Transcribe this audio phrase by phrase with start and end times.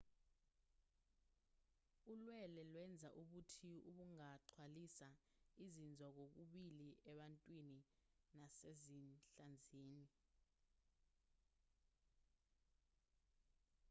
[2.11, 5.09] ulwele lwenza ubuthi obungaxhwalisa
[5.65, 7.79] izinzwa kokubili ebantwini
[8.37, 10.05] nasezinhlanzini